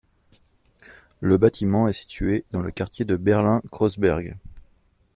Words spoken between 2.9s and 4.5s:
de Berlin-Kreuzberg.